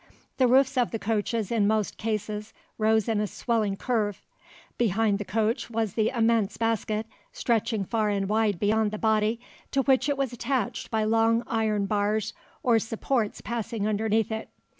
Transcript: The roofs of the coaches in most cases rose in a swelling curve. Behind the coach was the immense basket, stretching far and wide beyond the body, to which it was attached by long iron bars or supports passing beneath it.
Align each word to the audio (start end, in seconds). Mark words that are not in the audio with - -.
The 0.37 0.47
roofs 0.47 0.79
of 0.79 0.89
the 0.89 0.97
coaches 0.97 1.51
in 1.51 1.67
most 1.67 1.97
cases 1.99 2.53
rose 2.79 3.07
in 3.07 3.21
a 3.21 3.27
swelling 3.27 3.77
curve. 3.77 4.23
Behind 4.79 5.19
the 5.19 5.23
coach 5.23 5.69
was 5.69 5.93
the 5.93 6.09
immense 6.09 6.57
basket, 6.57 7.05
stretching 7.31 7.85
far 7.85 8.09
and 8.09 8.27
wide 8.27 8.57
beyond 8.59 8.89
the 8.89 8.97
body, 8.97 9.39
to 9.69 9.83
which 9.83 10.09
it 10.09 10.17
was 10.17 10.33
attached 10.33 10.89
by 10.89 11.03
long 11.03 11.43
iron 11.45 11.85
bars 11.85 12.33
or 12.63 12.79
supports 12.79 13.41
passing 13.41 13.83
beneath 13.95 14.31
it. 14.31 14.49